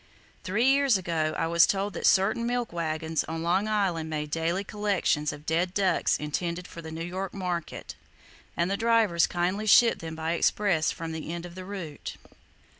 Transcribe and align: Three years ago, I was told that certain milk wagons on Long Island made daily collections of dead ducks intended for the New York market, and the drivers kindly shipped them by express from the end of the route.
Three 0.43 0.65
years 0.65 0.97
ago, 0.97 1.35
I 1.37 1.45
was 1.45 1.67
told 1.67 1.93
that 1.93 2.07
certain 2.07 2.47
milk 2.47 2.73
wagons 2.73 3.23
on 3.25 3.43
Long 3.43 3.67
Island 3.67 4.09
made 4.09 4.31
daily 4.31 4.63
collections 4.63 5.31
of 5.31 5.45
dead 5.45 5.75
ducks 5.75 6.17
intended 6.17 6.67
for 6.67 6.81
the 6.81 6.89
New 6.89 7.05
York 7.05 7.35
market, 7.35 7.93
and 8.57 8.71
the 8.71 8.77
drivers 8.77 9.27
kindly 9.27 9.67
shipped 9.67 9.99
them 9.99 10.15
by 10.15 10.31
express 10.31 10.89
from 10.91 11.11
the 11.11 11.31
end 11.31 11.45
of 11.45 11.53
the 11.53 11.65
route. 11.65 12.17